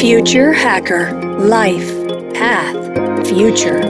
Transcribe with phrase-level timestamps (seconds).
[0.00, 1.92] Future Hacker Life
[2.32, 3.80] Path Future.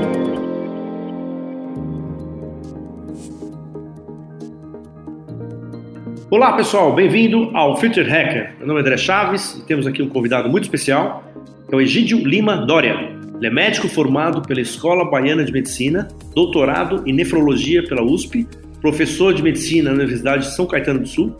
[6.31, 8.55] Olá pessoal, bem-vindo ao Future Hacker.
[8.57, 11.23] Meu nome é André Chaves e temos aqui um convidado muito especial,
[11.69, 12.95] que é o Egídio Lima Dória.
[13.37, 18.49] Ele é médico formado pela Escola Baiana de Medicina, doutorado em nefrologia pela USP,
[18.81, 21.37] professor de medicina na Universidade de São Caetano do Sul,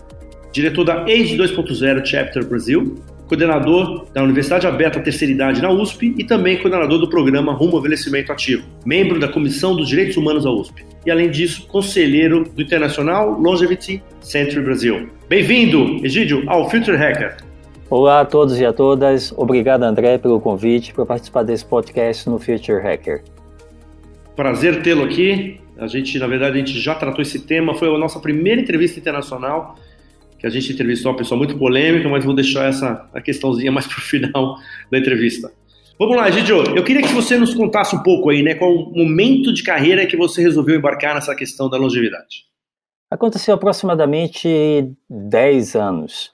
[0.53, 6.25] diretor da AGE 2.0 Chapter Brasil coordenador da Universidade Aberta Terceira Idade na USP e
[6.25, 10.51] também coordenador do programa Rumo ao Envelhecimento Ativo, membro da Comissão dos Direitos Humanos da
[10.51, 15.09] USP e, além disso, conselheiro do Internacional Longevity Center Brasil.
[15.29, 17.37] Bem-vindo, Egídio, ao Future Hacker.
[17.91, 19.33] Olá a todos e a todas.
[19.37, 23.23] Obrigado, André, pelo convite para participar desse podcast no Future Hacker.
[24.35, 25.61] Prazer tê-lo aqui.
[25.79, 27.75] A gente, na verdade, a gente já tratou esse tema.
[27.75, 29.77] Foi a nossa primeira entrevista internacional
[30.39, 33.87] que a gente entrevistou uma pessoa muito polêmica, mas vou deixar essa a questãozinha mais
[33.87, 34.57] para o final
[34.91, 35.53] da entrevista.
[35.99, 36.77] Vamos lá, Gidio.
[36.77, 40.07] Eu queria que você nos contasse um pouco aí, né, qual o momento de carreira
[40.07, 42.47] que você resolveu embarcar nessa questão da longevidade.
[43.11, 44.49] Aconteceu aproximadamente
[45.11, 46.33] 10 anos.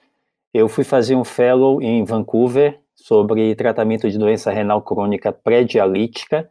[0.53, 6.47] Eu fui fazer um fellow em Vancouver sobre tratamento de doença renal crônica pré-dialítica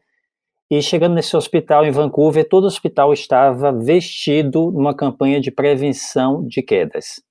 [0.71, 6.45] e chegando nesse hospital em Vancouver, todo o hospital estava vestido numa campanha de prevenção
[6.47, 7.23] de quedas.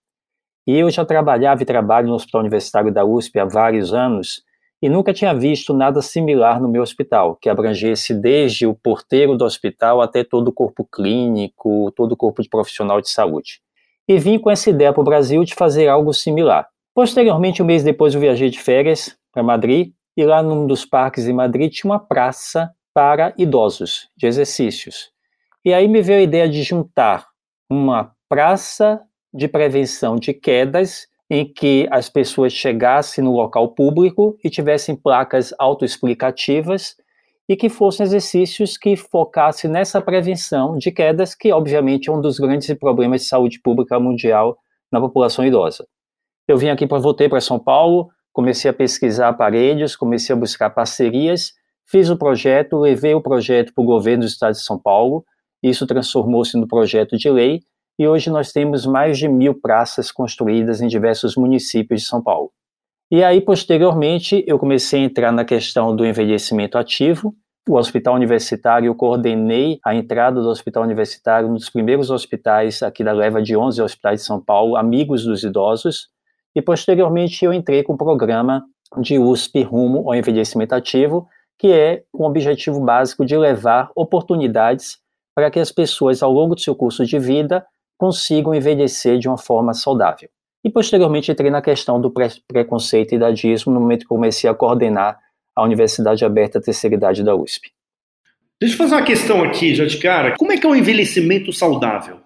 [0.65, 4.43] E eu já trabalhava e trabalho no Hospital Universitário da USP há vários anos
[4.81, 9.45] e nunca tinha visto nada similar no meu hospital, que abrangesse desde o porteiro do
[9.45, 13.61] hospital até todo o corpo clínico, todo o corpo de profissional de saúde.
[14.07, 16.67] E vim com essa ideia para o Brasil de fazer algo similar.
[16.93, 21.27] Posteriormente, um mês depois, eu viajei de férias para Madrid e lá num dos parques
[21.27, 25.11] em Madrid tinha uma praça para idosos, de exercícios.
[25.63, 27.27] E aí me veio a ideia de juntar
[27.69, 29.01] uma praça
[29.33, 35.53] de prevenção de quedas em que as pessoas chegassem no local público e tivessem placas
[35.57, 36.95] autoexplicativas
[37.49, 42.37] e que fossem exercícios que focassem nessa prevenção de quedas, que obviamente é um dos
[42.37, 44.57] grandes problemas de saúde pública mundial
[44.91, 45.85] na população idosa.
[46.47, 50.69] Eu vim aqui para voltei para São Paulo, comecei a pesquisar aparelhos, comecei a buscar
[50.69, 51.53] parcerias,
[51.85, 55.25] fiz o projeto, levei o projeto para o governo do estado de São Paulo,
[55.61, 57.61] isso transformou-se no projeto de lei
[57.97, 62.51] e hoje nós temos mais de mil praças construídas em diversos municípios de São Paulo.
[63.11, 67.35] E aí, posteriormente, eu comecei a entrar na questão do envelhecimento ativo.
[67.69, 73.03] O hospital universitário, eu coordenei a entrada do hospital universitário, um dos primeiros hospitais aqui
[73.03, 76.09] da leva de 11 hospitais de São Paulo, amigos dos idosos.
[76.55, 78.63] E posteriormente eu entrei com o programa
[78.99, 81.27] de USP rumo ao envelhecimento ativo,
[81.57, 84.97] que é o objetivo básico de levar oportunidades
[85.35, 87.65] para que as pessoas, ao longo do seu curso de vida,
[88.03, 90.27] consigam envelhecer de uma forma saudável.
[90.61, 94.53] E posteriormente entrei na questão do pre preconceito e idadismo no momento que comecei a
[94.53, 95.17] coordenar
[95.55, 97.71] a Universidade Aberta Terceira Idade da USP.
[98.59, 100.35] Deixa eu fazer uma questão aqui, já de cara.
[100.37, 102.19] Como é que é o um envelhecimento saudável?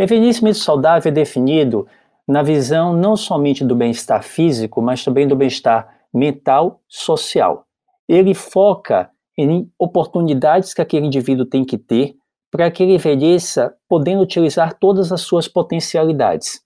[0.00, 1.88] Envelhecimento saudável é definido
[2.26, 7.66] na visão não somente do bem-estar físico, mas também do bem-estar mental, social.
[8.08, 12.14] Ele foca em oportunidades que aquele indivíduo tem que ter
[12.52, 16.60] para que ele envelheça podendo utilizar todas as suas potencialidades.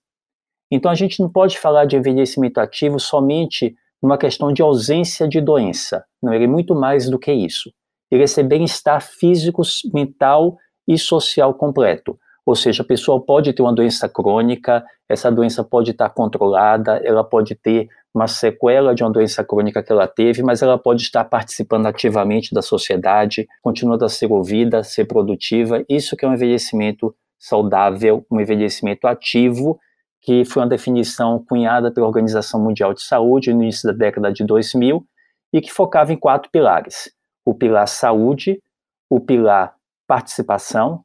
[0.69, 5.39] Então a gente não pode falar de envelhecimento ativo somente numa questão de ausência de
[5.39, 6.03] doença.
[6.21, 7.71] Não, ele é muito mais do que isso.
[8.11, 9.61] Ele é ser bem-estar físico,
[9.93, 12.19] mental e social completo.
[12.47, 17.21] Ou seja, a pessoa pode ter uma doença crônica, essa doença pode estar controlada, ela
[17.21, 21.25] pode ter uma sequela de uma doença crônica que ela teve, mas ela pode estar
[21.25, 25.83] participando ativamente da sociedade, continuando a ser ouvida, ser produtiva.
[25.89, 29.77] Isso que é um envelhecimento saudável, um envelhecimento ativo,
[30.21, 34.45] que foi uma definição cunhada pela Organização Mundial de Saúde no início da década de
[34.45, 35.05] 2000
[35.51, 37.11] e que focava em quatro pilares:
[37.43, 38.63] o pilar saúde,
[39.09, 39.75] o pilar
[40.07, 41.03] participação,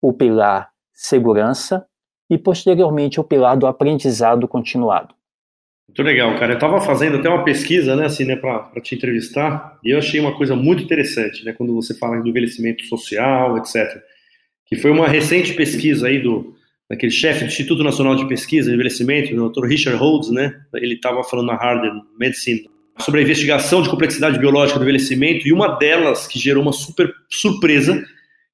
[0.00, 1.86] o pilar segurança
[2.28, 5.14] e, posteriormente, o pilar do aprendizado continuado.
[5.88, 6.52] Muito legal, cara.
[6.52, 10.18] Eu estava fazendo até uma pesquisa, né, assim, né, para te entrevistar, e eu achei
[10.18, 14.02] uma coisa muito interessante, né, quando você fala do envelhecimento social, etc.
[14.66, 16.54] Que foi uma recente pesquisa aí do
[16.90, 19.66] daquele chefe do Instituto Nacional de Pesquisa e Envelhecimento, o Dr.
[19.66, 20.58] Richard Holds, né?
[20.74, 22.66] Ele estava falando na Harvard Medicine
[22.98, 27.12] sobre a investigação de complexidade biológica do envelhecimento e uma delas que gerou uma super
[27.28, 28.02] surpresa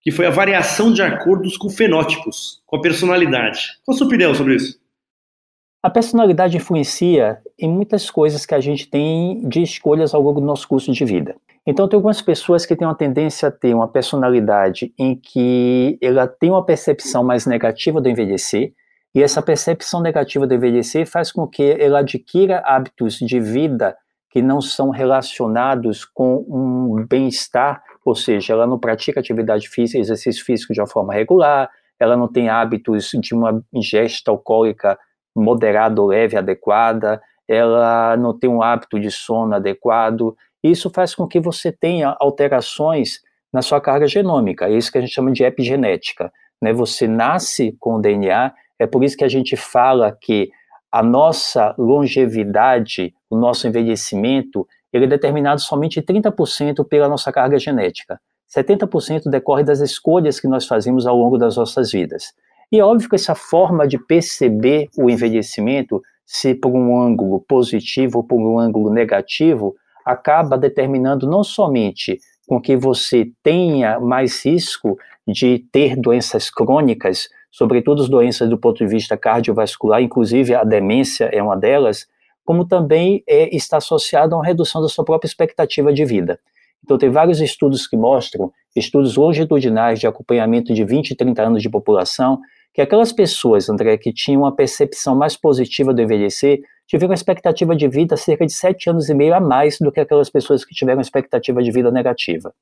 [0.05, 3.61] que foi a variação de acordos com fenótipos, com a personalidade.
[3.87, 4.79] Qual a sua opinião sobre isso?
[5.83, 10.47] A personalidade influencia em muitas coisas que a gente tem de escolhas ao longo do
[10.47, 11.35] nosso curso de vida.
[11.67, 16.27] Então, tem algumas pessoas que têm uma tendência a ter uma personalidade em que ela
[16.27, 18.75] tem uma percepção mais negativa do envelhecer,
[19.15, 23.97] E essa percepção negativa do envelhecer faz com que ela adquira hábitos de vida
[24.29, 30.45] que não são relacionados com um bem-estar, ou seja, ela não pratica atividade física, exercício
[30.45, 34.99] físico de uma forma regular, ela não tem hábitos de uma ingesta alcoólica
[35.35, 40.37] moderada ou leve adequada, ela não tem um hábito de sono adequado.
[40.63, 43.21] Isso faz com que você tenha alterações
[43.53, 46.33] na sua carga genômica, é isso que a gente chama de epigenética.
[46.61, 46.73] Né?
[46.73, 50.51] Você nasce com o DNA, é por isso que a gente fala que
[50.91, 54.67] a nossa longevidade, o nosso envelhecimento,
[54.97, 58.21] ele é determinado somente 30% pela nossa carga genética.
[58.57, 62.33] 70% decorre das escolhas que nós fazemos ao longo das nossas vidas.
[62.71, 68.19] E é óbvio que essa forma de perceber o envelhecimento, se por um ângulo positivo
[68.19, 69.75] ou por um ângulo negativo,
[70.05, 74.97] acaba determinando não somente com que você tenha mais risco
[75.27, 81.25] de ter doenças crônicas, sobretudo as doenças do ponto de vista cardiovascular, inclusive a demência
[81.33, 82.07] é uma delas,
[82.45, 86.39] como também é, está associado a uma redução da sua própria expectativa de vida.
[86.85, 91.63] Então, tem vários estudos que mostram, estudos longitudinais de acompanhamento de 20 e 30 anos
[91.63, 92.39] de população,
[92.75, 97.75] que aquelas pessoas, André, que tinham uma percepção mais positiva do envelhecer, tiveram uma expectativa
[97.75, 100.75] de vida cerca de 7 anos e meio a mais do que aquelas pessoas que
[100.75, 102.53] tiveram uma expectativa de vida negativa.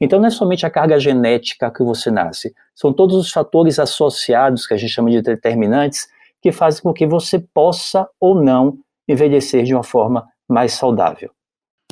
[0.00, 4.66] Então, não é somente a carga genética que você nasce, são todos os fatores associados,
[4.66, 6.06] que a gente chama de determinantes,
[6.40, 11.30] que fazem com que você possa ou não envelhecer de uma forma mais saudável.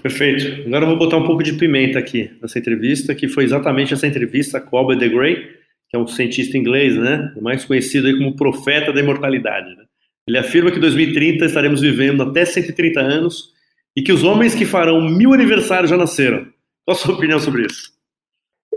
[0.02, 0.66] Perfeito.
[0.66, 4.06] Agora eu vou botar um pouco de pimenta aqui nessa entrevista, que foi exatamente essa
[4.06, 5.36] entrevista com Albert de Grey,
[5.88, 9.68] que é um cientista inglês, né, mais conhecido aí como profeta da imortalidade.
[9.76, 9.84] Né?
[10.26, 13.52] Ele afirma que em 2030 estaremos vivendo até 130 anos
[13.96, 16.46] e que os homens que farão mil aniversários já nasceram.
[16.86, 18.00] Qual a sua opinião sobre isso?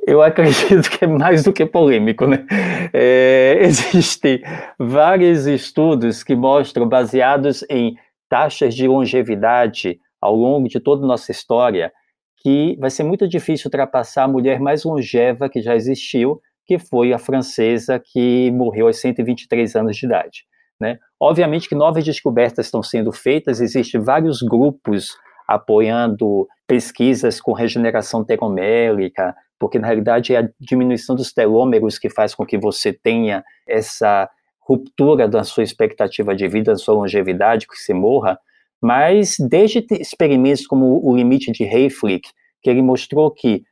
[0.06, 2.46] eu acredito que é mais do que polêmico, né?
[2.94, 4.42] É, existem
[4.78, 7.96] vários estudos que mostram, baseados em
[8.34, 11.94] taxas de longevidade ao longo de toda a nossa história,
[12.38, 17.14] que vai ser muito difícil ultrapassar a mulher mais longeva que já existiu, que foi
[17.14, 20.46] a francesa que morreu aos 123 anos de idade.
[20.82, 20.98] Né?
[21.20, 25.10] Obviamente que novas descobertas estão sendo feitas, existem vários grupos
[25.48, 32.34] apoiando pesquisas com regeneração telomérica, porque na realidade é a diminuição dos telômeros que faz
[32.34, 34.28] com que você tenha essa
[34.68, 38.40] ruptura da sua expectativa de vida, da sua longevidade, que você morra,
[38.82, 42.30] mas desde experimentos como o limite de Hayflick,
[42.62, 43.64] que ele mostrou que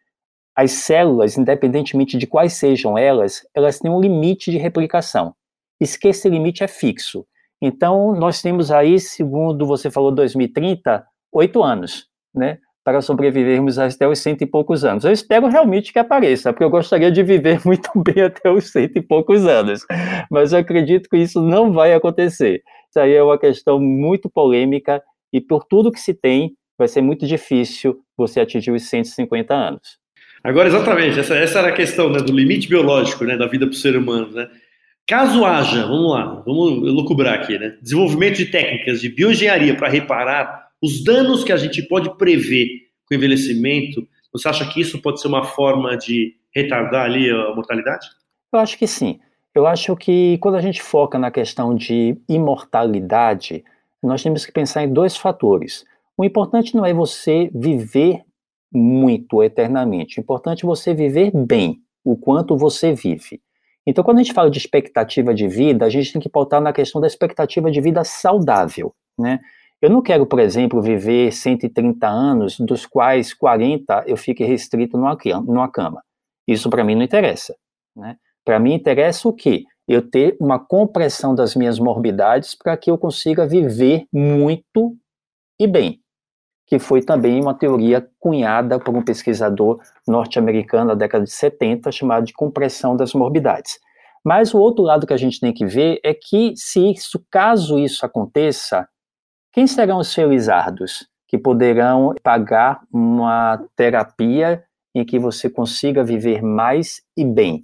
[0.55, 5.33] as células, independentemente de quais sejam elas, elas têm um limite de replicação.
[5.79, 7.25] E que esse limite é fixo.
[7.61, 12.59] Então, nós temos aí, segundo você falou, 2030, oito anos, né?
[12.83, 15.03] Para sobrevivermos até os cento e poucos anos.
[15.03, 18.97] Eu espero realmente que apareça, porque eu gostaria de viver muito bem até os cento
[18.97, 19.85] e poucos anos,
[20.29, 22.61] mas eu acredito que isso não vai acontecer.
[22.89, 25.01] Isso aí é uma questão muito polêmica
[25.31, 29.99] e por tudo que se tem, vai ser muito difícil você atingir os 150 anos.
[30.43, 33.73] Agora, exatamente, essa, essa era a questão né, do limite biológico né, da vida para
[33.73, 34.31] o ser humano.
[34.31, 34.49] Né?
[35.07, 37.77] Caso haja, vamos lá, vamos lucubrar aqui, né?
[37.81, 42.67] desenvolvimento de técnicas de bioengenharia para reparar os danos que a gente pode prever
[43.05, 47.53] com o envelhecimento, você acha que isso pode ser uma forma de retardar ali a
[47.53, 48.07] mortalidade?
[48.51, 49.19] Eu acho que sim.
[49.53, 53.63] Eu acho que quando a gente foca na questão de imortalidade,
[54.01, 55.85] nós temos que pensar em dois fatores.
[56.17, 58.21] O importante não é você viver
[58.73, 63.41] muito eternamente, o importante é você viver bem, o quanto você vive.
[63.85, 66.71] Então, quando a gente fala de expectativa de vida, a gente tem que pautar na
[66.71, 69.39] questão da expectativa de vida saudável, né?
[69.81, 75.17] Eu não quero, por exemplo, viver 130 anos, dos quais 40 eu fique restrito numa,
[75.45, 76.03] numa cama.
[76.47, 77.55] Isso para mim não interessa.
[77.95, 78.15] Né?
[78.45, 79.63] Para mim interessa o quê?
[79.88, 84.95] Eu ter uma compressão das minhas morbidades para que eu consiga viver muito
[85.59, 86.00] e bem.
[86.67, 92.25] Que foi também uma teoria cunhada por um pesquisador norte-americano na década de 70, chamado
[92.25, 93.79] de compressão das morbidades.
[94.23, 97.79] Mas o outro lado que a gente tem que ver é que, se isso, caso
[97.79, 98.88] isso aconteça,
[99.53, 104.63] quem serão os felizardos que poderão pagar uma terapia
[104.96, 107.63] em que você consiga viver mais e bem?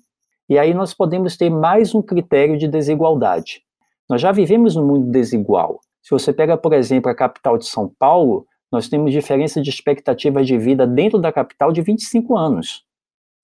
[0.50, 3.62] E aí nós podemos ter mais um critério de desigualdade.
[4.10, 5.80] Nós já vivemos num mundo desigual.
[6.02, 10.44] Se você pega, por exemplo, a capital de São Paulo, nós temos diferença de expectativa
[10.44, 12.84] de vida dentro da capital de 25 anos.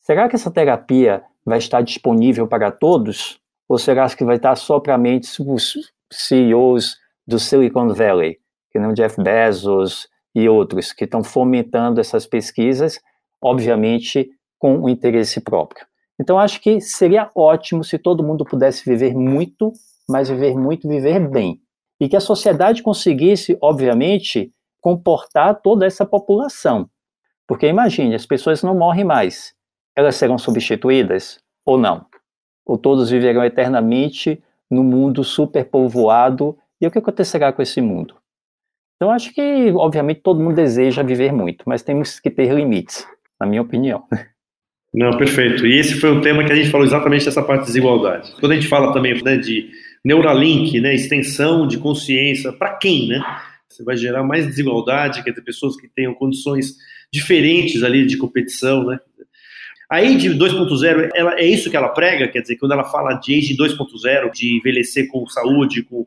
[0.01, 3.39] Será que essa terapia vai estar disponível para todos?
[3.69, 8.37] Ou será que vai estar só para os CEOs do Silicon Valley,
[8.71, 12.99] que nem o Jeff Bezos e outros, que estão fomentando essas pesquisas,
[13.41, 15.85] obviamente com o interesse próprio.
[16.19, 19.73] Então, acho que seria ótimo se todo mundo pudesse viver muito
[20.07, 21.61] mas viver muito, viver bem.
[21.99, 26.89] E que a sociedade conseguisse, obviamente, comportar toda essa população.
[27.47, 29.53] Porque imagine, as pessoas não morrem mais.
[29.95, 32.05] Elas serão substituídas ou não?
[32.65, 36.57] Ou todos viverão eternamente no mundo superpovoado?
[36.83, 38.15] E o que acontecerá com esse mundo?
[38.97, 43.07] Então, acho que, obviamente, todo mundo deseja viver muito, mas temos que ter limites,
[43.39, 44.03] na minha opinião.
[44.93, 45.65] Não, perfeito.
[45.65, 48.33] E esse foi um tema que a gente falou exatamente dessa parte de desigualdade.
[48.37, 49.71] Quando a gente fala também né, de
[50.03, 53.23] Neuralink, né, extensão de consciência, para quem, né?
[53.69, 56.75] Você vai gerar mais desigualdade, quer dizer, pessoas que tenham condições
[57.11, 58.99] diferentes ali de competição, né?
[59.89, 62.27] A Age 2.0, ela, é isso que ela prega?
[62.27, 66.05] Quer dizer, quando ela fala de Age 2.0, de envelhecer com saúde, com...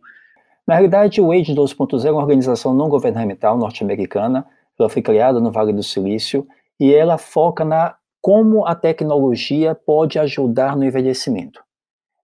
[0.66, 4.46] Na realidade, o Age 2.0 é uma organização não governamental norte-americana,
[4.78, 6.46] ela foi criada no Vale do Silício,
[6.78, 11.62] e ela foca na como a tecnologia pode ajudar no envelhecimento.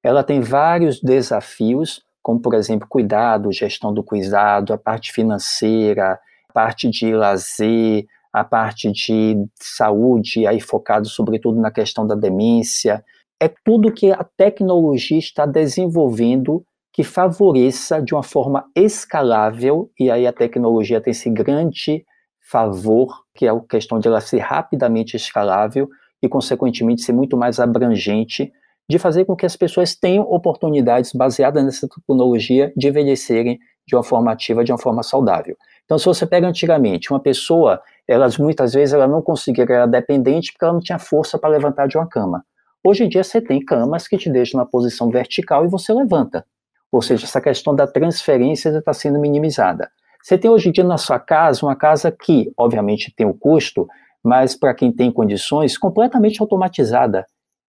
[0.03, 6.19] Ela tem vários desafios, como, por exemplo, cuidado, gestão do cuidado, a parte financeira,
[6.49, 13.05] a parte de lazer, a parte de saúde, aí focado sobretudo na questão da demência.
[13.41, 20.27] É tudo que a tecnologia está desenvolvendo que favoreça de uma forma escalável, e aí
[20.27, 22.05] a tecnologia tem esse grande
[22.41, 25.89] favor, que é a questão de ela ser rapidamente escalável
[26.23, 28.53] e, consequentemente, ser muito mais abrangente,
[28.89, 34.03] de fazer com que as pessoas tenham oportunidades baseadas nessa tecnologia de envelhecerem de uma
[34.03, 35.57] forma ativa, de uma forma saudável.
[35.85, 40.53] Então, se você pega antigamente uma pessoa, elas muitas vezes ela não conseguia, era dependente
[40.53, 42.45] porque ela não tinha força para levantar de uma cama.
[42.85, 46.45] Hoje em dia você tem camas que te deixam na posição vertical e você levanta.
[46.93, 49.91] Ou seja, essa questão da transferência está sendo minimizada.
[50.23, 53.89] Você tem hoje em dia na sua casa uma casa que, obviamente, tem o custo,
[54.23, 57.27] mas para quem tem condições, completamente automatizada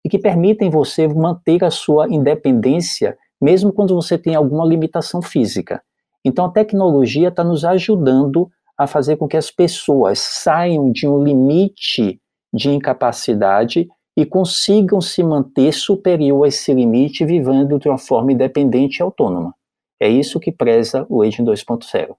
[0.03, 5.81] e que permitem você manter a sua independência mesmo quando você tem alguma limitação física.
[6.23, 11.23] Então a tecnologia está nos ajudando a fazer com que as pessoas saiam de um
[11.23, 12.19] limite
[12.53, 18.97] de incapacidade e consigam se manter superior a esse limite, vivendo de uma forma independente
[18.99, 19.53] e autônoma.
[19.99, 22.15] É isso que preza o Aging 2.0.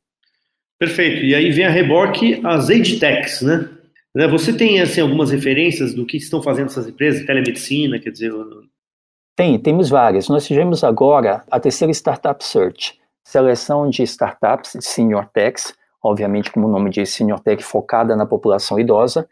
[0.79, 1.25] Perfeito.
[1.25, 3.69] E aí vem a reboque as age techs, né?
[4.15, 4.29] né?
[4.29, 8.33] Você tem assim, algumas referências do que estão fazendo essas empresas, telemedicina, quer dizer...
[9.35, 10.29] Tem, temos várias.
[10.29, 16.71] Nós tivemos agora a terceira Startup Search, seleção de startups, senior techs, obviamente como o
[16.71, 19.29] nome diz, senior tech focada na população idosa,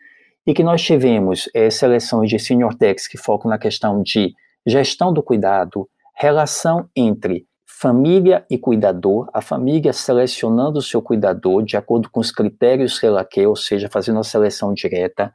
[0.47, 4.35] e que nós tivemos é, seleções de senior techs que focam na questão de
[4.67, 11.77] gestão do cuidado, relação entre família e cuidador, a família selecionando o seu cuidador de
[11.77, 15.33] acordo com os critérios Relaquet, ou seja, fazendo a seleção direta.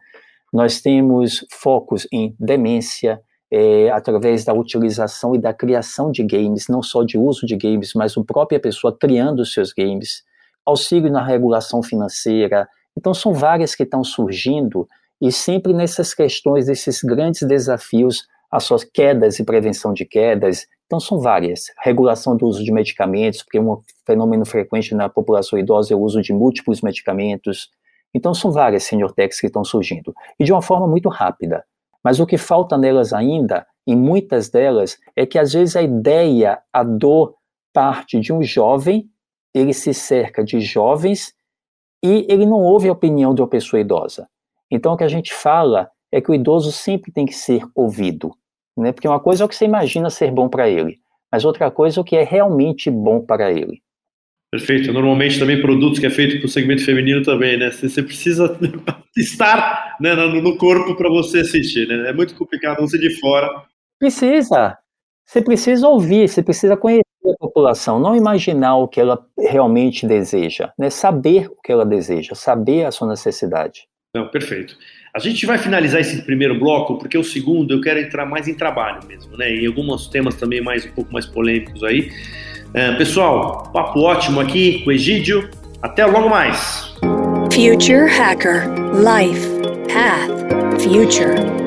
[0.51, 6.81] Nós temos focos em demência, é, através da utilização e da criação de games, não
[6.81, 10.23] só de uso de games, mas a própria pessoa criando os seus games,
[10.65, 12.67] auxílio na regulação financeira.
[12.97, 14.87] Então, são várias que estão surgindo
[15.21, 20.99] e sempre nessas questões, desses grandes desafios, as suas quedas e prevenção de quedas, então,
[20.99, 21.65] são várias.
[21.83, 25.99] Regulação do uso de medicamentos, porque é um fenômeno frequente na população idosa é o
[25.99, 27.69] uso de múltiplos medicamentos.
[28.11, 30.15] Então, são várias senior techs que estão surgindo.
[30.39, 31.63] E de uma forma muito rápida.
[32.03, 36.59] Mas o que falta nelas ainda, em muitas delas, é que às vezes a ideia,
[36.73, 37.35] a dor,
[37.71, 39.07] parte de um jovem,
[39.53, 41.35] ele se cerca de jovens
[42.03, 44.27] e ele não ouve a opinião de uma pessoa idosa.
[44.71, 48.31] Então, o que a gente fala é que o idoso sempre tem que ser ouvido.
[48.77, 48.91] Né?
[48.91, 50.99] Porque uma coisa é o que você imagina ser bom para ele,
[51.31, 53.81] mas outra coisa é o que é realmente bom para ele.
[54.51, 54.91] Perfeito.
[54.91, 57.69] Normalmente também produtos que é feito para o segmento feminino também, né?
[57.71, 58.57] Você precisa
[59.15, 62.09] estar né, no corpo para você assistir, né?
[62.09, 63.47] É muito complicado você de fora.
[63.99, 64.77] Precisa.
[65.27, 70.71] Você precisa ouvir, você precisa conhecer a população, não imaginar o que ela realmente deseja,
[70.79, 70.89] né?
[70.89, 73.88] Saber o que ela deseja, saber a sua necessidade.
[74.15, 74.75] Não, perfeito.
[75.13, 78.55] A gente vai finalizar esse primeiro bloco, porque o segundo eu quero entrar mais em
[78.55, 79.53] trabalho mesmo, né?
[79.53, 82.11] E alguns temas também mais um pouco mais polêmicos aí.
[82.73, 85.49] É, pessoal, papo ótimo aqui com o Egídio.
[85.81, 86.95] Até logo mais.
[87.51, 89.47] Future Hacker Life
[89.87, 91.58] Path Future